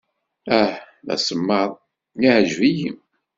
Ah, 0.59 0.73
d 1.05 1.07
asemmaḍ. 1.15 1.71
Yeɛjeb-iyi. 2.21 2.91